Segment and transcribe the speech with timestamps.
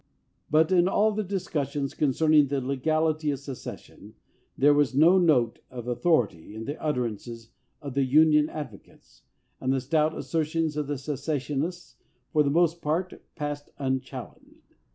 [0.49, 4.15] But in all the discussions concerning the legality of secession
[4.57, 7.51] there was no note of authority in the utterances
[7.83, 9.21] of the Union advo cates,
[9.59, 11.97] and the stout assertions of the secessionists
[12.33, 14.63] for the most part passed unchallenged.